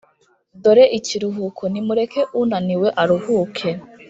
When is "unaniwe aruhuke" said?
2.41-3.69